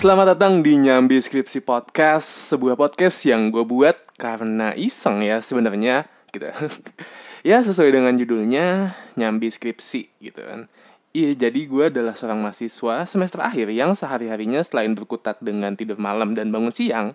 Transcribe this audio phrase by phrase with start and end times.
[0.00, 6.08] Selamat datang di Nyambi Skripsi Podcast, sebuah podcast yang gue buat karena iseng ya sebenarnya
[6.32, 6.48] gitu.
[7.52, 10.72] ya sesuai dengan judulnya Nyambi Skripsi gitu kan.
[11.12, 16.32] Iya, jadi gue adalah seorang mahasiswa semester akhir yang sehari-harinya selain berkutat dengan tidur malam
[16.32, 17.12] dan bangun siang,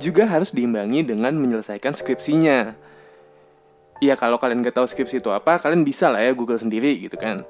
[0.00, 2.72] juga harus diimbangi dengan menyelesaikan skripsinya.
[4.00, 7.20] Iya, kalau kalian gak tahu skripsi itu apa, kalian bisa lah ya Google sendiri gitu
[7.20, 7.44] kan.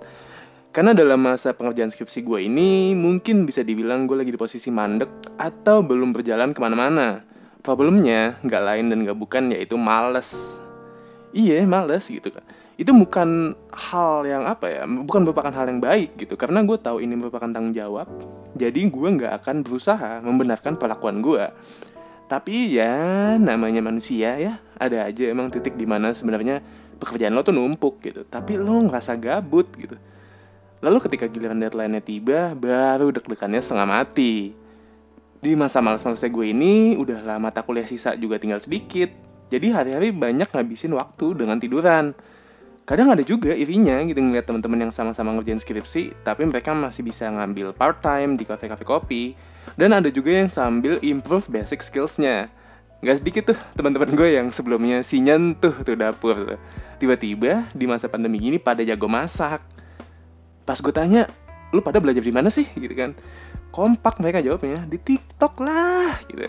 [0.75, 5.39] Karena dalam masa pengerjaan skripsi gue ini, mungkin bisa dibilang gue lagi di posisi mandek
[5.39, 7.23] atau belum berjalan ke mana-mana.
[7.63, 10.59] Problemnya nggak lain dan nggak bukan yaitu males.
[11.31, 12.43] Iya, males gitu kan
[12.75, 16.35] itu bukan hal yang apa ya bukan merupakan hal yang baik gitu.
[16.35, 18.11] Karena gue tahu ini merupakan tanggung jawab
[18.59, 21.51] jadi gue nggak akan berusaha membenarkan perlakuan gue
[22.27, 26.59] tapi ya namanya manusia ya ada aja emang titik di mana sebenarnya
[26.99, 28.27] pekerjaan lo tuh numpuk gitu.
[28.27, 29.95] Tapi lo ngerasa gabut gitu
[30.85, 34.53] lalu ketika giliran deadline-nya tiba baru deg-degannya setengah mati.
[35.41, 39.09] Di masa malas-malasnya gue ini udah lama tak kuliah sisa juga tinggal sedikit.
[39.49, 42.13] Jadi hari-hari banyak ngabisin waktu dengan tiduran.
[42.85, 47.25] Kadang ada juga irinya gitu ngeliat teman-teman yang sama-sama ngerjain skripsi tapi mereka masih bisa
[47.33, 49.33] ngambil part time di kafe-kafe kopi.
[49.81, 52.53] Dan ada juga yang sambil improve basic skillsnya.
[53.01, 56.57] Gak sedikit tuh teman-teman gue yang sebelumnya si nyentuh tuh dapur.
[56.57, 56.61] Tuh.
[57.01, 59.65] Tiba-tiba di masa pandemi ini pada jago masak.
[60.65, 61.29] Pas gue tanya,
[61.71, 63.13] lu pada belajar di mana sih gitu kan?
[63.69, 66.49] Kompak mereka jawabnya di TikTok lah gitu.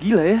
[0.00, 0.40] Gila ya,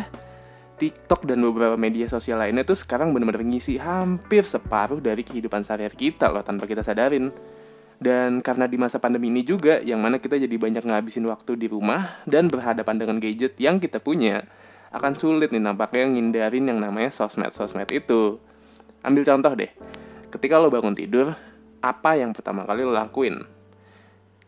[0.74, 6.10] TikTok dan beberapa media sosial lainnya tuh sekarang benar-benar ngisi hampir separuh dari kehidupan sehari-hari
[6.10, 7.30] kita loh tanpa kita sadarin.
[7.94, 11.70] Dan karena di masa pandemi ini juga yang mana kita jadi banyak ngabisin waktu di
[11.70, 14.44] rumah dan berhadapan dengan gadget yang kita punya,
[14.90, 18.42] akan sulit nih nampaknya ngindarin yang namanya sosmed-sosmed itu.
[19.06, 19.70] Ambil contoh deh,
[20.34, 21.38] ketika lo bangun tidur,
[21.84, 23.44] apa yang pertama kali lo lakuin?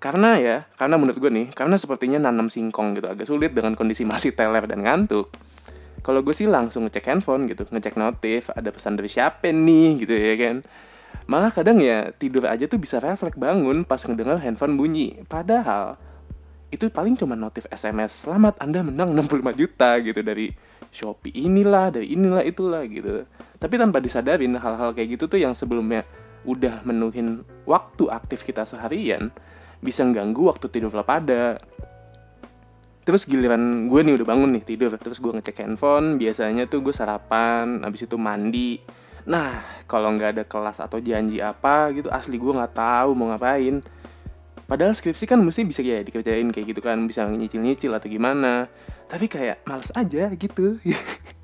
[0.01, 4.09] Karena ya, karena menurut gue nih, karena sepertinya nanam singkong gitu agak sulit dengan kondisi
[4.09, 5.29] masih teler dan ngantuk.
[6.01, 10.15] Kalau gue sih langsung ngecek handphone gitu ngecek notif ada pesan dari siapa nih gitu
[10.15, 10.57] ya kan.
[11.27, 15.19] Malah kadang ya tidur aja tuh bisa refleks bangun pas ngedenger handphone bunyi.
[15.27, 15.99] Padahal
[16.71, 20.55] itu paling cuma notif SMS selamat anda menang 65 juta gitu dari
[20.95, 23.27] Shopee inilah dari inilah itulah gitu.
[23.59, 26.07] Tapi tanpa disadarin hal-hal kayak gitu tuh yang sebelumnya
[26.47, 29.29] udah menuhin waktu aktif kita seharian
[29.83, 31.61] bisa ganggu waktu tidur pada.
[33.07, 36.91] Terus giliran gue nih udah bangun nih tidur terus gue ngecek handphone biasanya tuh gue
[36.91, 38.83] sarapan habis itu mandi.
[39.31, 43.79] Nah kalau nggak ada kelas atau janji apa gitu asli gue nggak tahu mau ngapain.
[44.67, 48.67] Padahal skripsi kan mesti bisa ya dikerjain kayak gitu kan bisa nyicil-nyicil atau gimana.
[49.07, 50.83] Tapi kayak males aja gitu.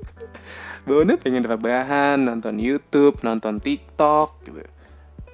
[0.86, 4.66] Bawahnya pengen rebahan nonton YouTube nonton TikTok gitu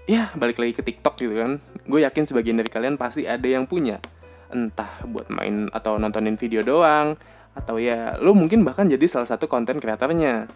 [0.08, 1.60] ya balik lagi ke TikTok gitu kan.
[1.84, 4.00] Gue yakin sebagian dari kalian pasti ada yang punya.
[4.48, 7.14] Entah buat main atau nontonin video doang
[7.52, 10.48] atau ya lo mungkin bahkan jadi salah satu konten kreatornya.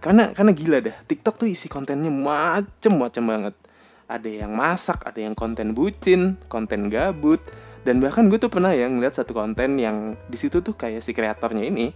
[0.00, 3.54] Karena karena gila dah TikTok tuh isi kontennya macem-macem banget.
[4.08, 7.44] Ada yang masak ada yang konten bucin konten gabut.
[7.84, 11.12] Dan bahkan gue tuh pernah ya ngeliat satu konten yang di situ tuh kayak si
[11.12, 11.92] kreatornya ini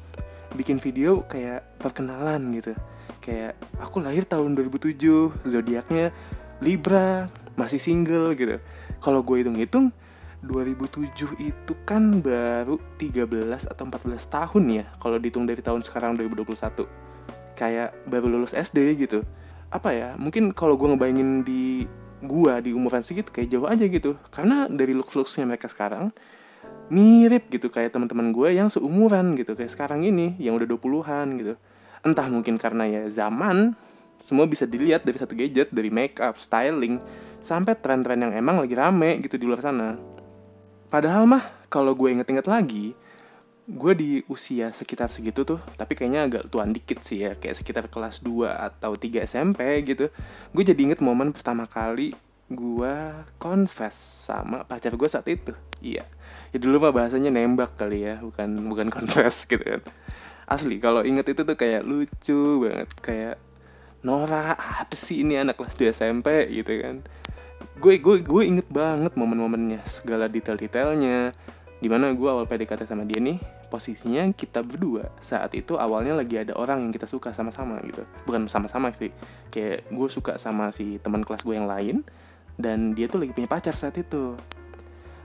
[0.53, 2.77] bikin video kayak perkenalan gitu.
[3.25, 6.13] Kayak aku lahir tahun 2007 zodiaknya
[6.59, 8.59] Libra masih single gitu.
[8.99, 9.95] Kalau gue hitung-hitung
[10.43, 16.87] 2007 itu kan baru 13 atau 14 tahun ya kalau dihitung dari tahun sekarang 2021
[17.59, 19.27] kayak baru lulus SD gitu.
[19.69, 21.85] Apa ya mungkin kalau gue ngebayangin di
[22.23, 24.15] gua di umuran segitu kayak jauh aja gitu.
[24.31, 26.15] Karena dari look looksnya mereka sekarang
[26.89, 31.55] mirip gitu kayak teman-teman gue yang seumuran gitu kayak sekarang ini yang udah 20-an gitu.
[32.07, 33.75] Entah mungkin karena ya zaman
[34.23, 36.99] semua bisa dilihat dari satu gadget dari makeup styling
[37.39, 40.19] sampai tren-tren yang emang lagi rame gitu di luar sana
[40.89, 42.97] Padahal mah kalau gue inget-inget lagi,
[43.69, 47.85] gue di usia sekitar segitu tuh, tapi kayaknya agak tuan dikit sih ya, kayak sekitar
[47.93, 50.09] kelas 2 atau 3 SMP gitu.
[50.57, 52.17] Gue jadi inget momen pertama kali
[52.49, 52.95] gue
[53.37, 53.93] confess
[54.33, 55.53] sama pacar gue saat itu.
[55.85, 56.09] Iya.
[56.49, 59.85] Ya dulu mah bahasanya nembak kali ya, bukan bukan confess gitu kan.
[60.49, 63.37] Asli kalau inget itu tuh kayak lucu banget, kayak
[64.07, 67.03] Nora apa sih ini anak kelas 2 SMP gitu kan.
[67.79, 71.35] Gue gue gue inget banget momen-momennya segala detail-detailnya.
[71.79, 73.39] Di mana gue awal PDKT sama dia nih
[73.71, 75.11] posisinya kita berdua.
[75.23, 78.03] Saat itu awalnya lagi ada orang yang kita suka sama-sama gitu.
[78.27, 79.15] Bukan sama-sama sih
[79.51, 82.03] kayak gue suka sama si teman kelas gue yang lain
[82.59, 84.35] dan dia tuh lagi punya pacar saat itu.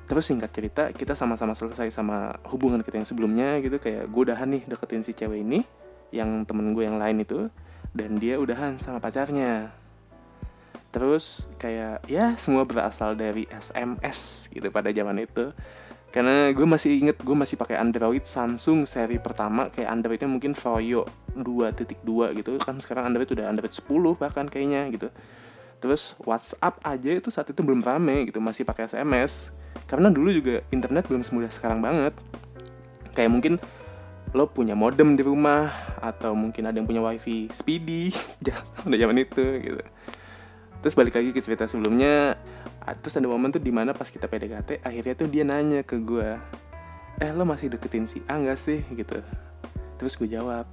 [0.06, 3.82] Terus singkat cerita kita sama-sama selesai sama hubungan kita yang sebelumnya gitu.
[3.82, 5.66] Kayak gue udahan nih deketin si cewek ini
[6.14, 7.50] yang temen gue yang lain itu
[7.94, 9.70] dan dia udahan sama pacarnya.
[10.94, 15.54] Terus kayak ya semua berasal dari SMS gitu pada zaman itu.
[16.14, 21.10] Karena gue masih inget gue masih pakai Android Samsung seri pertama kayak Androidnya mungkin Froyo
[21.34, 22.52] 2.2 gitu.
[22.62, 23.82] Kan sekarang Android udah Android 10
[24.22, 25.10] bahkan kayaknya gitu.
[25.82, 29.50] Terus WhatsApp aja itu saat itu belum rame gitu masih pakai SMS
[29.90, 32.14] karena dulu juga internet belum semudah sekarang banget.
[33.18, 33.54] Kayak mungkin
[34.34, 35.70] lo punya modem di rumah
[36.02, 38.10] atau mungkin ada yang punya wifi speedy
[38.90, 39.84] udah zaman itu gitu.
[40.84, 42.36] Terus balik lagi ke cerita sebelumnya
[43.00, 46.36] terus ada momen tuh di mana pas kita PDKT akhirnya tuh dia nanya ke gue
[47.24, 48.82] eh lo masih deketin si A nggak sih?
[48.90, 49.22] Gitu.
[50.02, 50.66] Terus gue jawab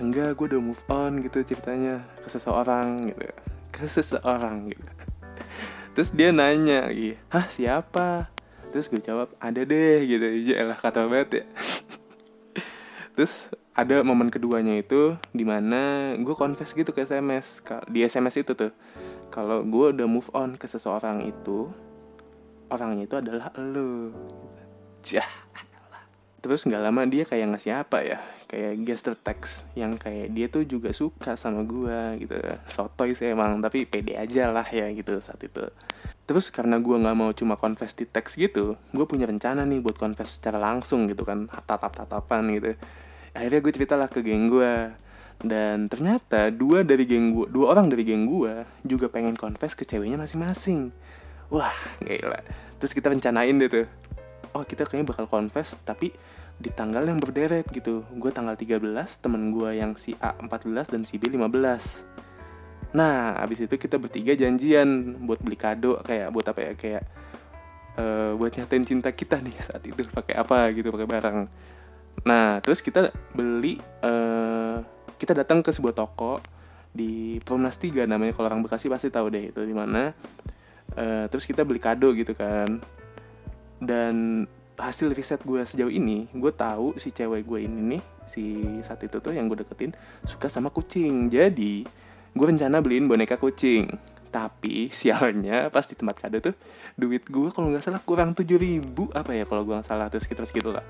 [0.00, 3.20] enggak gue udah move on gitu ceritanya ke seseorang gitu.
[3.78, 4.90] Ke seseorang gitu.
[5.92, 8.32] Terus dia nanya gitu hah siapa?
[8.72, 10.24] Terus gue jawab ada deh gitu.
[10.56, 11.67] Ya lah kata banget ya
[13.18, 18.54] terus ada momen keduanya itu di mana gue confess gitu ke SMS di SMS itu
[18.54, 18.70] tuh.
[19.34, 21.66] Kalau gue udah move on ke seseorang itu
[22.70, 24.14] orangnya itu adalah lo
[25.02, 25.26] jah
[26.38, 28.22] terus nggak lama dia kayak ngasih apa ya?
[28.46, 32.38] Kayak gesture text yang kayak dia tuh juga suka sama gue gitu.
[32.70, 35.66] Sotoy sih emang tapi pede aja lah ya gitu saat itu.
[36.22, 39.98] Terus karena gue nggak mau cuma confess di teks gitu gue punya rencana nih buat
[39.98, 42.78] confess secara langsung gitu kan tatap tatapan gitu
[43.38, 44.90] akhirnya gue ceritalah ke geng gue
[45.38, 49.86] dan ternyata dua dari geng gua, dua orang dari geng gua juga pengen confess ke
[49.86, 50.90] ceweknya masing-masing.
[51.54, 52.42] Wah, gila.
[52.82, 53.86] Terus kita rencanain deh tuh.
[54.50, 56.10] Oh, kita kayaknya bakal confess tapi
[56.58, 58.02] di tanggal yang berderet gitu.
[58.18, 58.82] Gue tanggal 13,
[59.22, 61.38] temen gue yang si A 14 dan si B 15.
[62.98, 67.04] Nah, abis itu kita bertiga janjian buat beli kado kayak buat apa ya kayak
[67.94, 71.38] uh, buat nyatain cinta kita nih saat itu pakai apa gitu pakai barang.
[72.26, 74.82] Nah, terus kita beli uh,
[75.18, 76.42] kita datang ke sebuah toko
[76.90, 80.14] di Perumnas 3 namanya kalau orang Bekasi pasti tahu deh itu di mana.
[80.98, 82.82] Uh, terus kita beli kado gitu kan.
[83.78, 84.46] Dan
[84.78, 89.18] hasil riset gue sejauh ini gue tahu si cewek gue ini nih si saat itu
[89.18, 89.94] tuh yang gue deketin
[90.26, 91.30] suka sama kucing.
[91.30, 91.86] Jadi
[92.34, 93.86] gue rencana beliin boneka kucing.
[94.28, 96.54] Tapi sialnya pas di tempat kado tuh
[96.98, 100.26] duit gue kalau nggak salah kurang tujuh ribu apa ya kalau gue nggak salah terus
[100.28, 100.84] sekitar segitu lah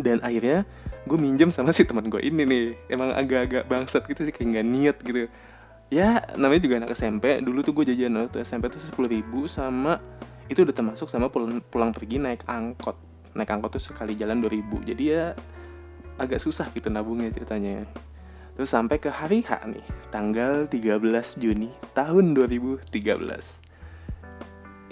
[0.00, 0.66] dan akhirnya
[1.04, 2.66] gue minjem sama si teman gue ini nih.
[2.88, 5.28] Emang agak-agak bangsat gitu sih kayak nggak niat gitu.
[5.92, 10.00] Ya namanya juga anak SMP dulu tuh gue jajan waktu SMP tuh sepuluh ribu sama
[10.48, 12.96] itu udah termasuk sama pulang, pulang pergi naik angkot.
[13.36, 14.80] Naik angkot tuh sekali jalan dua ribu.
[14.80, 15.36] Jadi ya
[16.16, 17.84] agak susah gitu nabungnya ceritanya.
[18.54, 19.82] Terus sampai ke hari H nih
[20.14, 21.02] tanggal 13
[21.42, 22.94] Juni tahun 2013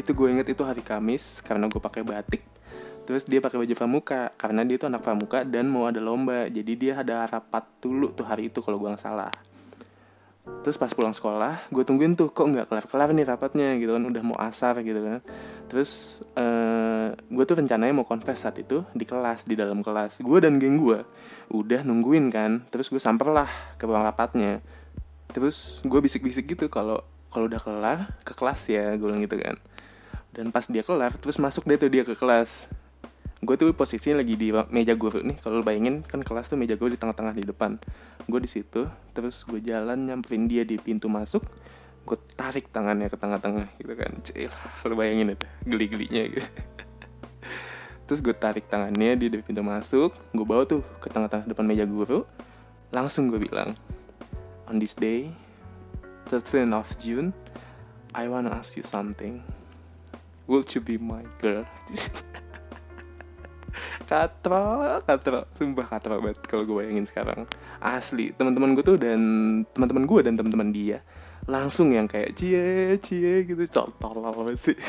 [0.03, 2.43] itu gue inget itu hari Kamis karena gue pakai batik
[3.03, 6.47] terus dia pakai baju pramuka karena dia itu anak pramuka dan mau ada lomba.
[6.47, 9.33] Jadi dia ada rapat dulu tuh hari itu kalau gue nggak salah.
[10.43, 13.79] Terus pas pulang sekolah gue tungguin tuh kok nggak kelar kelar nih rapatnya?
[13.79, 15.19] Gitu kan udah mau asar gitu kan.
[15.71, 20.19] Terus uh, gue tuh rencananya mau confess saat itu di kelas di dalam kelas.
[20.23, 21.07] Gue dan geng gue
[21.55, 22.67] udah nungguin kan.
[22.71, 24.63] Terus gue samperlah ke ruang rapatnya.
[25.31, 29.59] Terus gue bisik-bisik gitu kalau kalau udah kelar ke kelas ya gue bilang gitu kan.
[30.35, 32.82] Dan pas dia kelar terus masuk deh tuh dia ke kelas
[33.43, 35.35] gue tuh posisinya lagi di meja guru nih.
[35.43, 37.75] Kalau lo bayangin kan kelas tuh meja gue di tengah-tengah di depan.
[38.31, 41.43] Gue di situ terus gue jalan nyamperin dia di pintu masuk.
[42.07, 44.13] Gue tarik tangannya ke tengah-tengah gitu kan.
[44.23, 44.53] Cil
[44.89, 46.49] lo bayangin itu geli-gelinya gitu.
[48.07, 50.15] Terus gue tarik tangannya di pintu masuk.
[50.31, 52.23] Gue bawa tuh ke tengah-tengah depan meja guru
[52.95, 53.73] langsung gue bilang
[54.69, 55.33] on this day
[56.29, 57.33] 13 of June
[58.13, 59.41] I wanna ask you something.
[60.45, 61.65] Will you be my girl
[64.07, 65.49] katro katro.
[65.57, 67.49] Sumpah katro banget kalau gue bayangin sekarang.
[67.83, 69.21] Asli teman-teman gue tuh dan
[69.73, 70.99] teman-teman gue dan teman-teman dia
[71.51, 73.63] langsung yang kayak cie cie gitu.
[73.99, 74.77] Tolol sih.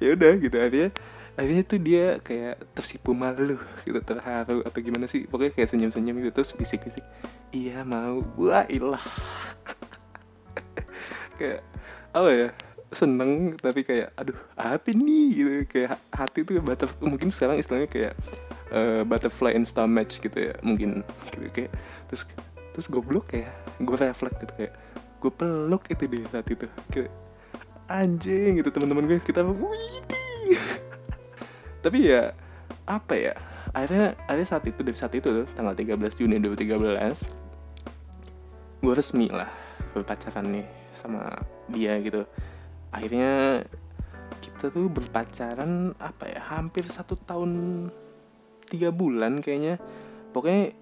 [0.00, 0.88] Ya udah gitu akhirnya
[1.36, 5.28] akhirnya tuh dia kayak tersipu malu gitu terharu atau gimana sih.
[5.28, 7.04] Pokoknya kayak senyum-senyum gitu terus bisik-bisik
[7.52, 8.22] iya mau.
[8.38, 9.02] Wah ilah.
[11.38, 11.60] Kayak
[12.10, 12.48] apa ya
[12.90, 15.26] seneng tapi kayak aduh apa nih?
[15.32, 18.14] Gitu kayak hati tuh butterf mungkin sekarang istilahnya kayak
[18.74, 21.06] uh, butterfly in stomach gitu ya mungkin.
[21.38, 21.72] Gitu kayak
[22.10, 22.26] terus
[22.74, 24.74] terus goblok kayak gue reflect gitu kayak
[25.20, 26.66] gue peluk itu dia saat itu.
[26.90, 27.10] Kayak
[27.90, 29.42] anjing gitu teman-teman gue kita
[31.84, 32.30] tapi ya
[32.86, 33.34] apa ya
[33.74, 37.26] akhirnya akhirnya saat itu dari saat itu tuh tanggal 13 Juni 2013
[38.80, 39.50] gue resmi lah
[39.92, 41.26] berpacaran nih sama
[41.70, 42.26] dia gitu
[42.90, 43.62] akhirnya
[44.40, 47.50] kita tuh berpacaran apa ya hampir satu tahun
[48.70, 49.80] tiga bulan kayaknya.
[50.30, 50.72] Pokoknya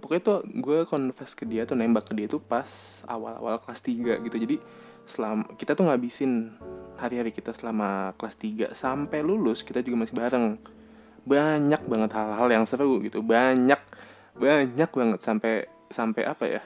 [0.00, 2.66] pokoknya tuh gue confess ke dia tuh nembak ke dia tuh pas
[3.06, 4.36] awal-awal kelas 3 gitu.
[4.36, 4.56] Jadi
[5.04, 6.56] selama kita tuh ngabisin
[6.96, 10.46] hari-hari kita selama kelas 3 sampai lulus kita juga masih bareng.
[11.24, 13.20] Banyak banget hal-hal yang seru gitu.
[13.20, 13.80] Banyak
[14.34, 16.60] banyak banget sampai sampai apa ya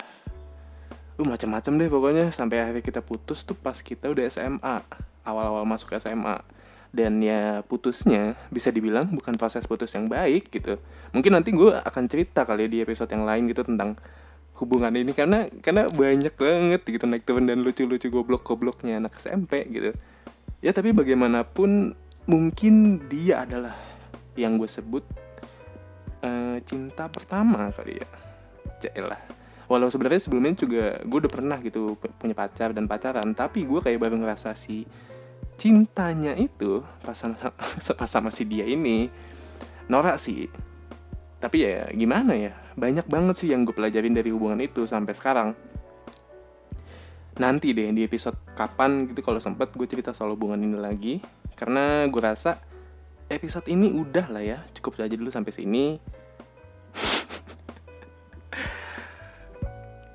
[1.19, 2.25] uh macam-macam deh pokoknya.
[2.31, 4.87] Sampai akhirnya kita putus tuh pas kita udah SMA
[5.27, 6.41] awal-awal masuk SMA
[6.89, 10.81] dan ya putusnya bisa dibilang bukan proses putus yang baik gitu.
[11.13, 14.01] Mungkin nanti gue akan cerita kali ya di episode yang lain gitu tentang
[14.57, 15.13] hubungan ini.
[15.13, 19.93] Karena karena banyak banget gitu naik turun dan lucu-lucu goblok-gobloknya anak SMP gitu.
[20.65, 21.93] Ya tapi bagaimanapun
[22.25, 23.77] mungkin dia adalah
[24.39, 25.05] yang gue sebut
[26.25, 28.09] uh, cinta pertama kali ya.
[29.05, 29.38] Lah
[29.69, 34.01] walau sebenarnya sebelumnya juga gue udah pernah gitu punya pacar dan pacaran tapi gue kayak
[34.01, 34.89] baru ngerasa si
[35.59, 37.53] cintanya itu pas sama,
[37.99, 39.11] pas sama si dia ini
[39.91, 40.47] norak sih.
[41.39, 45.53] Tapi ya gimana ya banyak banget sih yang gue pelajarin dari hubungan itu sampai sekarang.
[47.39, 51.15] Nanti deh di episode kapan gitu kalau sempet gue cerita soal hubungan ini lagi
[51.59, 52.59] karena gue rasa
[53.31, 55.85] episode ini udah lah ya cukup saja dulu sampai sini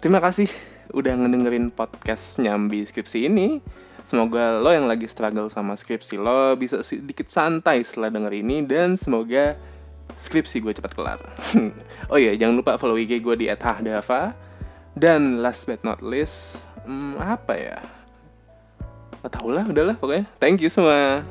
[0.04, 0.52] Terima kasih
[0.92, 3.64] udah ngedengerin podcast nyambi skripsi ini.
[4.04, 9.00] Semoga lo yang lagi struggle sama skripsi lo bisa sedikit santai setelah denger ini dan
[9.00, 9.56] semoga
[10.12, 11.24] skripsi gue cepat kelar.
[12.12, 14.36] oh iya, jangan lupa follow IG gue di @hahdava.
[14.92, 17.80] Dan last but not least, hmm, apa ya?
[19.24, 20.28] Gak tau lah, udahlah pokoknya.
[20.36, 21.24] Thank you semua.